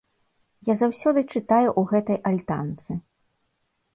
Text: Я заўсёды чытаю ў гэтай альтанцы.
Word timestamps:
Я 0.71 0.75
заўсёды 0.79 1.19
чытаю 1.33 1.67
ў 1.71 1.81
гэтай 1.91 2.17
альтанцы. 2.31 2.91